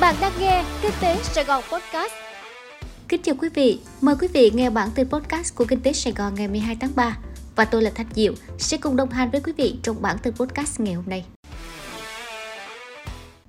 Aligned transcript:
Bạn 0.00 0.14
đang 0.20 0.32
nghe 0.40 0.64
Kinh 0.82 0.92
tế 1.00 1.16
Sài 1.22 1.44
Gòn 1.44 1.64
Podcast. 1.72 2.12
Kính 3.08 3.22
chào 3.22 3.34
quý 3.38 3.48
vị, 3.54 3.80
mời 4.00 4.14
quý 4.20 4.28
vị 4.32 4.50
nghe 4.54 4.70
bản 4.70 4.90
tin 4.94 5.08
podcast 5.08 5.54
của 5.54 5.64
Kinh 5.64 5.80
tế 5.80 5.92
Sài 5.92 6.12
Gòn 6.12 6.34
ngày 6.34 6.48
12 6.48 6.76
tháng 6.80 6.90
3 6.94 7.18
và 7.56 7.64
tôi 7.64 7.82
là 7.82 7.90
Thanh 7.94 8.06
Diệu 8.14 8.32
sẽ 8.58 8.76
cùng 8.76 8.96
đồng 8.96 9.10
hành 9.10 9.30
với 9.30 9.40
quý 9.40 9.52
vị 9.56 9.76
trong 9.82 10.02
bản 10.02 10.18
tin 10.18 10.34
podcast 10.34 10.80
ngày 10.80 10.94
hôm 10.94 11.04
nay. 11.06 11.24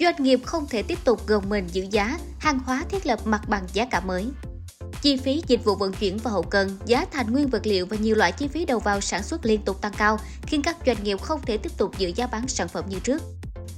Doanh 0.00 0.22
nghiệp 0.22 0.40
không 0.44 0.66
thể 0.66 0.82
tiếp 0.82 0.98
tục 1.04 1.26
gồng 1.26 1.48
mình 1.48 1.66
giữ 1.72 1.86
giá, 1.90 2.18
hàng 2.38 2.58
hóa 2.58 2.84
thiết 2.88 3.06
lập 3.06 3.20
mặt 3.24 3.48
bằng 3.48 3.64
giá 3.72 3.84
cả 3.84 4.00
mới. 4.00 4.26
Chi 5.02 5.16
phí 5.16 5.42
dịch 5.46 5.64
vụ 5.64 5.74
vận 5.74 5.92
chuyển 5.92 6.18
và 6.18 6.30
hậu 6.30 6.42
cần, 6.42 6.76
giá 6.86 7.04
thành 7.12 7.32
nguyên 7.32 7.48
vật 7.48 7.66
liệu 7.66 7.86
và 7.86 7.96
nhiều 7.96 8.16
loại 8.16 8.32
chi 8.32 8.48
phí 8.48 8.64
đầu 8.64 8.78
vào 8.78 9.00
sản 9.00 9.22
xuất 9.22 9.46
liên 9.46 9.62
tục 9.62 9.80
tăng 9.80 9.92
cao, 9.96 10.18
khiến 10.42 10.62
các 10.62 10.76
doanh 10.86 11.04
nghiệp 11.04 11.22
không 11.22 11.40
thể 11.42 11.56
tiếp 11.56 11.72
tục 11.78 11.98
giữ 11.98 12.12
giá 12.16 12.26
bán 12.26 12.48
sản 12.48 12.68
phẩm 12.68 12.84
như 12.88 12.98
trước. 12.98 13.22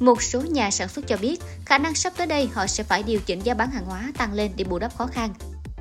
Một 0.03 0.23
số 0.23 0.41
nhà 0.41 0.71
sản 0.71 0.89
xuất 0.89 1.07
cho 1.07 1.16
biết, 1.16 1.41
khả 1.64 1.79
năng 1.79 1.95
sắp 1.95 2.12
tới 2.16 2.27
đây 2.27 2.48
họ 2.52 2.66
sẽ 2.66 2.84
phải 2.84 3.02
điều 3.02 3.20
chỉnh 3.27 3.41
giá 3.41 3.55
bán 3.55 3.70
hàng 3.70 3.84
hóa 3.84 4.12
tăng 4.19 4.33
lên 4.33 4.52
để 4.56 4.65
bù 4.65 4.78
đắp 4.78 4.97
khó 4.97 5.06
khăn. 5.06 5.34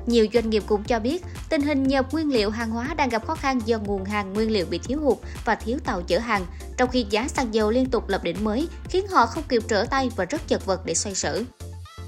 Nhiều 0.06 0.26
doanh 0.32 0.50
nghiệp 0.50 0.62
cũng 0.66 0.84
cho 0.84 0.98
biết 0.98 1.24
tình 1.48 1.62
hình 1.62 1.82
nhập 1.82 2.12
nguyên 2.12 2.32
liệu 2.32 2.50
hàng 2.50 2.70
hóa 2.70 2.94
đang 2.96 3.08
gặp 3.08 3.26
khó 3.26 3.34
khăn 3.34 3.60
do 3.64 3.78
nguồn 3.78 4.04
hàng 4.04 4.32
nguyên 4.32 4.50
liệu 4.50 4.66
bị 4.66 4.78
thiếu 4.78 5.00
hụt 5.00 5.18
và 5.44 5.54
thiếu 5.54 5.78
tàu 5.84 6.02
chở 6.02 6.18
hàng, 6.18 6.46
trong 6.76 6.90
khi 6.90 7.06
giá 7.10 7.28
xăng 7.28 7.54
dầu 7.54 7.70
liên 7.70 7.90
tục 7.90 8.08
lập 8.08 8.24
đỉnh 8.24 8.44
mới 8.44 8.68
khiến 8.88 9.06
họ 9.08 9.26
không 9.26 9.44
kịp 9.48 9.62
trở 9.68 9.84
tay 9.84 10.10
và 10.16 10.24
rất 10.24 10.48
chật 10.48 10.66
vật 10.66 10.86
để 10.86 10.94
xoay 10.94 11.14
sở. 11.14 11.42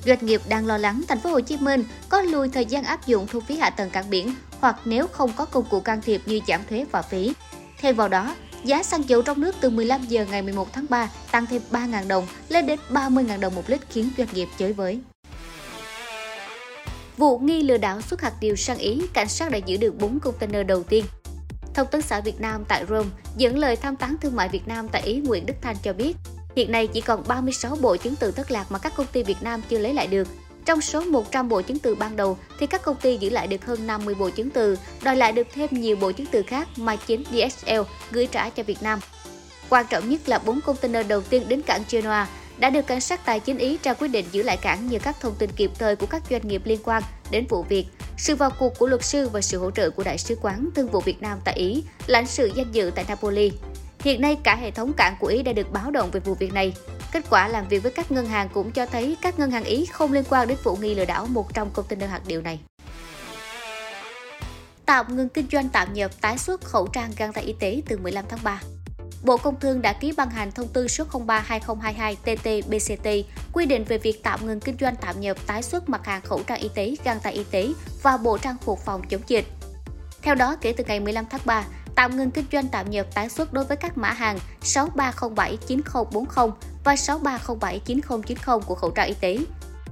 Doanh 0.07 0.27
nghiệp 0.27 0.41
đang 0.49 0.67
lo 0.67 0.79
lắng 0.79 1.03
thành 1.09 1.21
phố 1.21 1.31
Hồ 1.31 1.41
Chí 1.41 1.57
Minh 1.57 1.85
có 2.09 2.21
lùi 2.23 2.49
thời 2.49 2.65
gian 2.65 2.85
áp 2.85 3.07
dụng 3.07 3.27
thu 3.27 3.41
phí 3.41 3.57
hạ 3.57 3.71
tầng 3.71 3.91
cảng 3.91 4.11
biển 4.11 4.35
hoặc 4.61 4.77
nếu 4.85 5.07
không 5.07 5.33
có 5.37 5.45
công 5.45 5.65
cụ 5.71 5.81
can 5.81 6.03
thiệp 6.03 6.23
như 6.27 6.41
giảm 6.49 6.61
thuế 6.71 6.85
và 6.93 7.03
phí. 7.03 7.33
Thêm 7.79 7.97
vào 7.97 8.09
đó, 8.09 8.35
giá 8.65 8.83
xăng 8.83 9.09
dầu 9.09 9.23
trong 9.23 9.41
nước 9.41 9.55
từ 9.61 9.71
15 9.71 10.05
giờ 10.09 10.27
ngày 10.31 10.43
11 10.43 10.73
tháng 10.73 10.87
3 10.89 11.11
tăng 11.31 11.47
thêm 11.47 11.63
3.000 11.71 12.09
đồng 12.09 12.27
lên 12.49 12.67
đến 12.67 12.79
30.000 12.91 13.41
đồng 13.41 13.55
một 13.55 13.71
lít 13.71 13.81
khiến 13.91 14.11
doanh 14.19 14.29
nghiệp 14.35 14.49
chới 14.59 14.73
với. 14.73 15.01
Vụ 17.17 17.39
nghi 17.39 17.63
lừa 17.63 17.77
đảo 17.77 18.01
xuất 18.01 18.23
hạt 18.23 18.33
điều 18.41 18.57
sang 18.57 18.79
Ý, 18.79 19.03
cảnh 19.13 19.29
sát 19.29 19.51
đã 19.51 19.59
giữ 19.59 19.77
được 19.77 19.99
4 19.99 20.21
container 20.21 20.67
đầu 20.67 20.83
tiên. 20.83 21.05
Thông 21.75 21.87
tấn 21.91 22.03
xã 22.03 22.21
Việt 22.21 22.41
Nam 22.41 22.65
tại 22.69 22.85
Rome 22.89 23.11
dẫn 23.37 23.59
lời 23.59 23.77
tham 23.77 23.97
tán 23.97 24.17
thương 24.21 24.37
mại 24.37 24.49
Việt 24.49 24.69
Nam 24.69 24.89
tại 24.89 25.03
Ý 25.03 25.17
Nguyễn 25.17 25.47
Đức 25.47 25.55
Thanh 25.63 25.77
cho 25.83 25.93
biết, 25.93 26.17
hiện 26.57 26.73
nay 26.73 26.87
chỉ 26.87 27.01
còn 27.01 27.23
36 27.29 27.77
bộ 27.77 27.97
chứng 27.97 28.17
từ 28.17 28.31
thất 28.31 28.51
lạc 28.51 28.73
mà 28.73 28.79
các 28.79 28.93
công 28.97 29.07
ty 29.07 29.23
Việt 29.23 29.43
Nam 29.43 29.63
chưa 29.69 29.79
lấy 29.79 29.95
lại 29.95 30.07
được. 30.07 30.29
Trong 30.65 30.81
số 30.81 31.01
100 31.01 31.49
bộ 31.49 31.63
chứng 31.63 31.79
từ 31.79 31.95
ban 31.95 32.17
đầu 32.17 32.39
thì 32.59 32.67
các 32.67 32.83
công 32.83 32.97
ty 32.97 33.17
giữ 33.17 33.31
lại 33.31 33.47
được 33.47 33.67
hơn 33.67 33.87
50 33.87 34.15
bộ 34.15 34.31
chứng 34.31 34.51
từ, 34.51 34.79
đòi 35.03 35.17
lại 35.17 35.33
được 35.33 35.47
thêm 35.55 35.69
nhiều 35.71 35.97
bộ 35.97 36.13
chứng 36.13 36.27
từ 36.27 36.43
khác 36.43 36.69
mà 36.77 36.97
chính 36.97 37.25
DSL 37.25 37.81
gửi 38.11 38.27
trả 38.27 38.51
cho 38.51 38.63
Việt 38.63 38.83
Nam. 38.83 39.01
Quan 39.69 39.87
trọng 39.91 40.09
nhất 40.09 40.29
là 40.29 40.39
4 40.39 40.61
container 40.61 41.07
đầu 41.07 41.21
tiên 41.21 41.43
đến 41.49 41.63
cảng 41.63 41.83
Genoa 41.91 42.29
đã 42.59 42.71
được 42.71 42.87
cảnh 42.87 43.01
sát 43.01 43.25
tài 43.25 43.41
chính 43.41 43.59
Ý 43.59 43.79
ra 43.83 43.95
quyết 43.95 44.09
định 44.09 44.25
giữ 44.33 44.43
lại 44.43 44.57
cảng 44.57 44.89
nhờ 44.89 44.99
các 44.99 45.17
thông 45.21 45.35
tin 45.39 45.51
kịp 45.57 45.71
thời 45.79 45.97
của 45.97 46.07
các 46.07 46.23
doanh 46.31 46.49
nghiệp 46.49 46.63
liên 46.65 46.81
quan 46.85 47.03
đến 47.31 47.47
vụ 47.49 47.63
việc, 47.63 47.87
sự 48.17 48.37
vào 48.37 48.51
cuộc 48.59 48.79
của 48.79 48.87
luật 48.87 49.05
sư 49.05 49.29
và 49.29 49.41
sự 49.41 49.59
hỗ 49.59 49.71
trợ 49.71 49.91
của 49.91 50.05
Đại 50.05 50.19
sứ 50.19 50.39
quán 50.43 50.69
Thương 50.75 50.89
vụ 50.89 51.01
Việt 51.01 51.23
Nam 51.23 51.39
tại 51.45 51.55
Ý, 51.55 51.83
lãnh 52.07 52.27
sự 52.27 52.51
danh 52.55 52.73
dự 52.73 52.91
tại 52.95 53.05
Napoli. 53.09 53.53
Hiện 54.01 54.21
nay 54.21 54.37
cả 54.45 54.57
hệ 54.57 54.71
thống 54.71 54.93
cảng 54.97 55.17
của 55.21 55.27
Ý 55.27 55.43
đã 55.43 55.53
được 55.53 55.73
báo 55.73 55.91
động 55.91 56.11
về 56.11 56.21
vụ 56.21 56.35
việc 56.35 56.53
này. 56.53 56.73
Kết 57.15 57.25
quả 57.31 57.49
làm 57.49 57.69
việc 57.69 57.83
với 57.83 57.93
các 57.93 58.13
ngân 58.13 58.27
hàng 58.27 58.49
cũng 58.49 58.71
cho 58.71 58.87
thấy 58.87 59.17
các 59.23 59.39
ngân 59.39 59.51
hàng 59.51 59.65
Ý 59.65 59.87
không 59.87 60.13
liên 60.13 60.25
quan 60.31 60.49
đến 60.49 60.59
vụ 60.63 60.77
nghi 60.77 60.95
lừa 60.95 61.05
đảo 61.05 61.27
100 61.27 61.71
container 61.71 62.11
hạt 62.11 62.21
điều 62.27 62.43
này. 62.43 62.61
Tạm 64.87 65.17
ngừng 65.17 65.29
kinh 65.29 65.47
doanh 65.53 65.69
tạm 65.69 65.93
nhập 65.93 66.11
tái 66.21 66.39
xuất 66.39 66.65
khẩu 66.65 66.87
trang 66.87 67.11
găng 67.17 67.33
tay 67.33 67.45
y 67.45 67.55
tế 67.61 67.83
từ 67.89 67.99
15 67.99 68.25
tháng 68.29 68.39
3. 68.43 68.61
Bộ 69.25 69.37
Công 69.37 69.61
Thương 69.61 69.83
đã 69.83 69.93
ký 69.93 70.13
ban 70.17 70.31
hành 70.31 70.53
thông 70.53 70.69
tư 70.69 70.89
số 70.89 71.05
03-2022-TT-BCT 71.05 73.23
quy 73.53 73.67
định 73.67 73.85
về 73.85 73.99
việc 73.99 74.23
tạm 74.23 74.47
ngừng 74.47 74.61
kinh 74.61 74.77
doanh 74.81 74.95
tạm 75.01 75.21
nhập 75.21 75.37
tái 75.47 75.63
xuất 75.63 75.89
mặt 75.89 76.07
hàng 76.07 76.23
khẩu 76.23 76.43
trang 76.47 76.61
y 76.61 76.69
tế, 76.75 76.95
găng 77.05 77.21
tay 77.21 77.33
y 77.33 77.45
tế 77.45 77.69
và 78.03 78.17
bộ 78.17 78.39
trang 78.39 78.57
phục 78.65 78.79
phòng 78.85 79.03
chống 79.09 79.23
dịch. 79.27 79.47
Theo 80.23 80.35
đó, 80.35 80.57
kể 80.61 80.75
từ 80.77 80.85
ngày 80.85 81.01
15 81.01 81.25
tháng 81.31 81.41
3, 81.45 81.65
tạm 81.95 82.17
ngừng 82.17 82.31
kinh 82.31 82.45
doanh 82.53 82.69
tạm 82.69 82.91
nhập 82.91 83.07
tái 83.15 83.29
xuất 83.29 83.53
đối 83.53 83.65
với 83.65 83.77
các 83.77 83.99
mã 83.99 84.13
hàng 84.13 84.39
63079040 84.63 86.51
và 86.85 86.95
63079090 86.95 88.61
của 88.61 88.75
khẩu 88.75 88.91
trang 88.91 89.09
y 89.09 89.15
tế, 89.21 89.39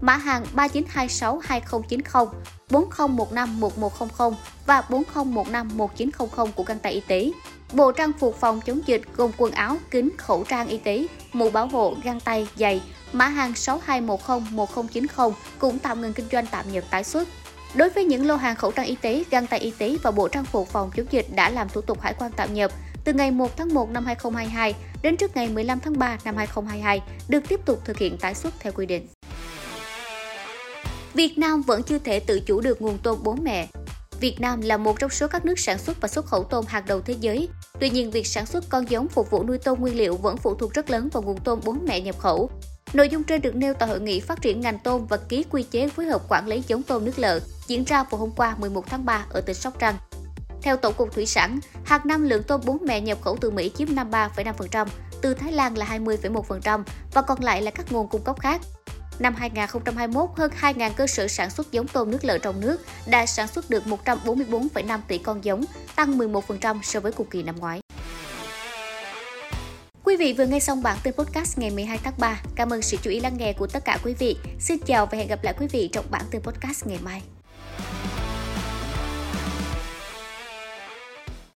mã 0.01 0.17
hàng 0.17 0.45
39262090, 0.55 2.27
40151100 2.71 4.33
và 4.67 4.83
40151900 4.89 6.53
của 6.53 6.63
găng 6.63 6.79
tay 6.79 6.93
y 6.93 7.01
tế. 7.01 7.31
Bộ 7.73 7.93
trang 7.93 8.13
phục 8.13 8.37
phòng 8.41 8.61
chống 8.61 8.81
dịch 8.87 9.03
gồm 9.17 9.31
quần 9.37 9.53
áo, 9.53 9.77
kính, 9.91 10.11
khẩu 10.19 10.45
trang 10.45 10.69
y 10.69 10.79
tế, 10.79 11.07
mũ 11.33 11.51
bảo 11.51 11.67
hộ, 11.67 11.95
găng 12.05 12.21
tay, 12.21 12.49
giày, 12.57 12.83
mã 13.13 13.29
hàng 13.29 13.53
62101090 13.53 15.33
cũng 15.59 15.79
tạm 15.79 16.01
ngừng 16.01 16.13
kinh 16.13 16.27
doanh 16.33 16.47
tạm 16.47 16.73
nhập 16.73 16.85
tái 16.91 17.05
xuất. 17.05 17.29
Đối 17.75 17.91
với 17.91 18.05
những 18.05 18.27
lô 18.27 18.37
hàng 18.37 18.57
khẩu 18.57 18.73
trang 18.73 18.87
y 18.87 18.95
tế, 18.95 19.25
găng 19.31 19.47
tay 19.47 19.61
y 19.61 19.73
tế 19.79 19.97
và 20.03 20.11
bộ 20.11 20.29
trang 20.29 20.45
phục 20.45 20.69
phòng 20.69 20.91
chống 20.97 21.07
dịch 21.11 21.27
đã 21.35 21.51
làm 21.51 21.69
thủ 21.69 21.81
tục 21.81 22.01
hải 22.01 22.15
quan 22.15 22.33
tạm 22.37 22.55
nhập 22.55 22.71
từ 23.05 23.13
ngày 23.13 23.31
1 23.31 23.57
tháng 23.57 23.75
1 23.75 23.91
năm 23.91 24.05
2022 24.05 24.75
đến 25.03 25.17
trước 25.17 25.37
ngày 25.37 25.49
15 25.49 25.81
tháng 25.81 25.99
3 25.99 26.19
năm 26.25 26.37
2022 26.37 27.03
được 27.29 27.41
tiếp 27.49 27.61
tục 27.65 27.81
thực 27.85 27.99
hiện 27.99 28.19
tái 28.19 28.35
xuất 28.35 28.55
theo 28.61 28.73
quy 28.73 28.87
định. 28.87 29.07
Việt 31.15 31.39
Nam 31.39 31.63
vẫn 31.63 31.83
chưa 31.83 31.99
thể 31.99 32.21
tự 32.21 32.41
chủ 32.41 32.61
được 32.61 32.83
nguồn 32.83 32.99
tôm 33.03 33.19
bố 33.23 33.37
mẹ. 33.43 33.69
Việt 34.21 34.41
Nam 34.41 34.61
là 34.61 34.77
một 34.77 34.99
trong 34.99 35.11
số 35.11 35.29
các 35.29 35.45
nước 35.45 35.59
sản 35.59 35.79
xuất 35.79 36.01
và 36.01 36.09
xuất 36.09 36.27
khẩu 36.27 36.45
tôm 36.45 36.65
hàng 36.69 36.85
đầu 36.87 37.01
thế 37.01 37.17
giới. 37.21 37.49
Tuy 37.81 37.91
nhiên, 37.91 38.11
việc 38.11 38.27
sản 38.27 38.47
xuất 38.47 38.65
con 38.69 38.91
giống 38.91 39.09
phục 39.09 39.31
vụ 39.31 39.45
nuôi 39.45 39.59
tôm 39.59 39.81
nguyên 39.81 39.97
liệu 39.97 40.17
vẫn 40.17 40.37
phụ 40.37 40.55
thuộc 40.55 40.73
rất 40.73 40.91
lớn 40.91 41.09
vào 41.13 41.23
nguồn 41.23 41.39
tôm 41.45 41.61
bố 41.65 41.73
mẹ 41.73 42.01
nhập 42.01 42.19
khẩu. 42.19 42.51
Nội 42.93 43.09
dung 43.09 43.25
trên 43.25 43.43
được 43.43 43.57
nêu 43.57 43.75
tại 43.75 43.89
hội 43.89 44.01
nghị 44.01 44.21
phát 44.21 44.43
triển 44.43 44.61
ngành 44.61 44.79
tôm 44.79 45.07
và 45.07 45.17
ký 45.17 45.45
quy 45.51 45.63
chế 45.63 45.89
phối 45.89 46.07
hợp 46.07 46.23
quản 46.29 46.47
lý 46.47 46.63
giống 46.69 46.83
tôm 46.83 47.05
nước 47.05 47.19
lợ 47.19 47.41
diễn 47.67 47.85
ra 47.85 48.05
vào 48.05 48.21
hôm 48.21 48.31
qua 48.37 48.57
11 48.59 48.87
tháng 48.87 49.05
3 49.05 49.27
ở 49.31 49.41
tỉnh 49.41 49.57
Sóc 49.57 49.79
Trăng. 49.79 49.95
Theo 50.63 50.77
Tổng 50.77 50.95
cục 50.95 51.15
Thủy 51.15 51.27
sản, 51.27 51.59
hàng 51.85 52.01
năm 52.05 52.25
lượng 52.25 52.43
tôm 52.43 52.61
bố 52.65 52.79
mẹ 52.83 53.01
nhập 53.01 53.19
khẩu 53.23 53.37
từ 53.41 53.51
Mỹ 53.51 53.71
chiếm 53.75 53.89
53,5%, 53.89 54.87
từ 55.23 55.35
Thái 55.35 55.53
Lan 55.53 55.79
là 55.79 55.87
20,1% 55.87 56.83
và 57.15 57.23
còn 57.23 57.43
lại 57.43 57.63
là 57.63 57.71
các 57.71 57.93
nguồn 57.93 58.09
cung 58.09 58.23
cấp 58.23 58.41
khác. 58.41 58.61
Năm 59.19 59.35
2021, 59.35 60.31
hơn 60.37 60.51
2.000 60.61 60.91
cơ 60.97 61.07
sở 61.07 61.29
sản 61.29 61.51
xuất 61.51 61.73
giống 61.73 61.89
tôm 61.89 62.11
nước 62.11 62.25
lợ 62.25 62.39
trong 62.39 62.61
nước 62.61 62.81
đã 63.07 63.27
sản 63.27 63.49
xuất 63.49 63.71
được 63.71 63.83
144,5 63.87 65.01
tỷ 65.09 65.19
con 65.19 65.45
giống, 65.45 65.65
tăng 65.97 66.19
11% 66.19 66.83
so 66.83 67.01
với 67.01 67.13
cùng 67.13 67.27
kỳ 67.27 67.43
năm 67.43 67.57
ngoái. 67.59 67.82
Quý 70.13 70.17
vị 70.17 70.33
vừa 70.33 70.47
nghe 70.47 70.61
xong 70.61 70.83
bản 70.83 70.99
tin 71.03 71.15
podcast 71.15 71.59
ngày 71.59 71.71
12 71.71 71.99
tháng 72.05 72.15
3. 72.19 72.41
Cảm 72.57 72.73
ơn 72.73 72.83
sự 72.83 72.97
chú 73.03 73.11
ý 73.11 73.21
lắng 73.21 73.37
nghe 73.39 73.53
của 73.53 73.67
tất 73.67 73.85
cả 73.85 73.99
quý 74.05 74.15
vị. 74.19 74.37
Xin 74.59 74.79
chào 74.87 75.07
và 75.07 75.19
hẹn 75.19 75.29
gặp 75.29 75.45
lại 75.45 75.55
quý 75.59 75.67
vị 75.67 75.89
trong 75.93 76.05
bản 76.11 76.23
tin 76.31 76.43
podcast 76.43 76.87
ngày 76.87 76.99
mai. 77.03 77.23